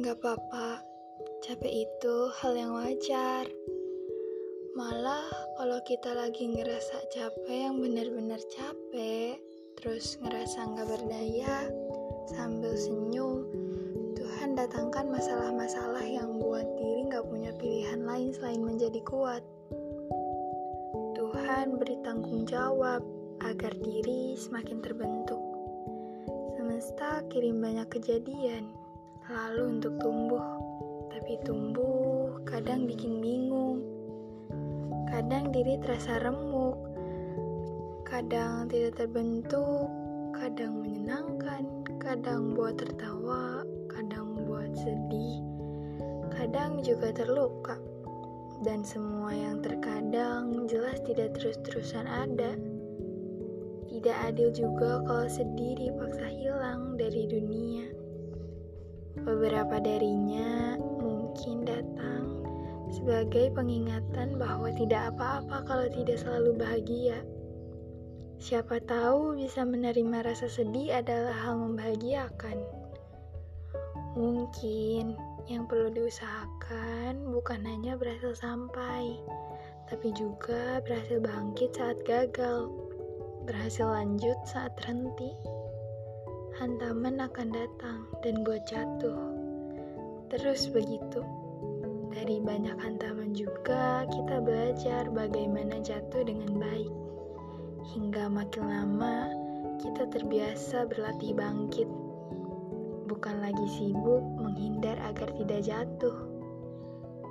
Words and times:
Gak 0.00 0.16
apa-apa, 0.26 0.80
capek 1.44 1.84
itu 1.84 2.16
hal 2.40 2.56
yang 2.56 2.72
wajar. 2.72 3.44
Malah 4.72 5.28
kalau 5.60 5.76
kita 5.84 6.16
lagi 6.16 6.48
ngerasa 6.48 7.10
capek 7.12 7.68
yang 7.68 7.84
benar-benar 7.84 8.40
capek, 8.48 9.36
terus 9.76 10.16
ngerasa 10.24 10.72
nggak 10.72 10.88
berdaya, 10.88 11.68
sambil 12.32 12.72
senyum, 12.80 13.44
Tuhan 14.16 14.56
datangkan 14.56 15.12
masalah-masalah 15.12 16.06
yang 16.08 16.40
buat 16.40 16.64
diri 16.80 17.12
nggak 17.12 17.28
punya 17.28 17.52
pilihan 17.60 18.00
lain 18.00 18.32
selain 18.32 18.64
menjadi 18.64 19.04
kuat. 19.04 19.44
Tuhan 21.12 21.76
beri 21.76 22.00
tanggung 22.00 22.48
jawab 22.48 23.04
agar 23.44 23.76
diri 23.84 24.32
semakin 24.32 24.80
terbentuk. 24.80 25.39
Kirim 27.30 27.62
banyak 27.62 27.86
kejadian 27.94 28.74
lalu 29.30 29.78
untuk 29.78 29.94
tumbuh. 30.02 30.42
Tapi 31.14 31.38
tumbuh 31.46 32.42
kadang 32.42 32.90
bikin 32.90 33.22
bingung. 33.22 33.86
Kadang 35.06 35.54
diri 35.54 35.78
terasa 35.78 36.18
remuk. 36.26 36.74
Kadang 38.02 38.66
tidak 38.66 38.98
terbentuk, 38.98 39.86
kadang 40.34 40.82
menyenangkan, 40.82 41.86
kadang 42.02 42.58
buat 42.58 42.74
tertawa, 42.74 43.62
kadang 43.86 44.34
buat 44.50 44.74
sedih, 44.74 45.38
kadang 46.34 46.82
juga 46.82 47.14
terluka. 47.14 47.78
Dan 48.66 48.82
semua 48.82 49.30
yang 49.30 49.62
terkadang 49.62 50.66
jelas 50.66 50.98
tidak 51.06 51.38
terus-terusan 51.38 52.10
ada. 52.10 52.58
Tidak 54.00 54.32
adil 54.32 54.48
juga 54.48 55.04
kalau 55.04 55.28
sedih 55.28 55.76
dipaksa 55.76 56.24
hilang 56.24 56.96
dari 56.96 57.28
dunia. 57.28 57.84
Beberapa 59.20 59.76
darinya 59.76 60.80
mungkin 60.80 61.68
datang 61.68 62.40
sebagai 62.88 63.52
pengingatan 63.52 64.40
bahwa 64.40 64.72
tidak 64.72 65.12
apa-apa 65.12 65.68
kalau 65.68 65.84
tidak 65.92 66.16
selalu 66.16 66.56
bahagia. 66.56 67.20
Siapa 68.40 68.80
tahu 68.88 69.36
bisa 69.36 69.68
menerima 69.68 70.24
rasa 70.24 70.48
sedih 70.48 70.96
adalah 70.96 71.36
hal 71.36 71.60
membahagiakan. 71.60 72.56
Mungkin 74.16 75.12
yang 75.44 75.68
perlu 75.68 75.92
diusahakan 75.92 77.28
bukan 77.28 77.68
hanya 77.68 78.00
berhasil 78.00 78.32
sampai, 78.32 79.20
tapi 79.92 80.08
juga 80.16 80.80
berhasil 80.88 81.20
bangkit 81.20 81.76
saat 81.76 82.00
gagal, 82.08 82.89
berhasil 83.44 83.88
lanjut 83.88 84.36
saat 84.44 84.76
terhenti 84.76 85.32
hantaman 86.60 87.24
akan 87.24 87.48
datang 87.56 88.04
dan 88.20 88.44
buat 88.44 88.60
jatuh. 88.68 89.16
Terus 90.28 90.68
begitu. 90.68 91.24
Dari 92.12 92.36
banyak 92.36 92.76
hantaman 92.76 93.32
juga 93.32 94.04
kita 94.12 94.44
belajar 94.44 95.08
bagaimana 95.08 95.80
jatuh 95.80 96.20
dengan 96.20 96.60
baik. 96.60 96.92
Hingga 97.96 98.28
makin 98.28 98.64
lama 98.68 99.32
kita 99.80 100.04
terbiasa 100.12 100.84
berlatih 100.84 101.32
bangkit. 101.32 101.88
Bukan 103.08 103.40
lagi 103.40 103.66
sibuk 103.80 104.20
menghindar 104.36 105.00
agar 105.00 105.32
tidak 105.40 105.64
jatuh. 105.64 106.28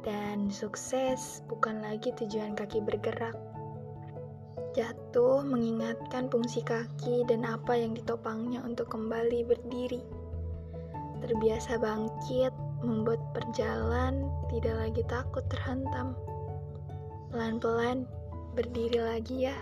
Dan 0.00 0.48
sukses 0.48 1.44
bukan 1.44 1.84
lagi 1.84 2.08
tujuan 2.16 2.56
kaki 2.56 2.80
bergerak 2.80 3.36
Jatuh 4.70 5.42
mengingatkan 5.42 6.30
fungsi 6.30 6.62
kaki 6.62 7.26
dan 7.26 7.42
apa 7.42 7.74
yang 7.74 7.90
ditopangnya 7.90 8.62
untuk 8.62 8.86
kembali 8.94 9.42
berdiri. 9.50 9.98
Terbiasa 11.20 11.74
bangkit 11.82 12.54
membuat 12.86 13.18
perjalanan 13.34 14.30
tidak 14.46 14.74
lagi 14.78 15.02
takut 15.10 15.44
terhantam. 15.50 16.14
Pelan-pelan 17.34 18.06
berdiri 18.54 19.02
lagi 19.02 19.50
ya. 19.50 19.56